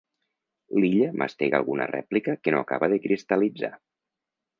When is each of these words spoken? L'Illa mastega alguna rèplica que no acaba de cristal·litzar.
L'Illa 0.83 1.09
mastega 1.21 1.59
alguna 1.61 1.87
rèplica 1.91 2.35
que 2.47 2.53
no 2.55 2.63
acaba 2.67 2.89
de 2.95 2.99
cristal·litzar. 3.05 3.71